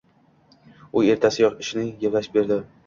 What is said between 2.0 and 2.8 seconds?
gaplashib berdi.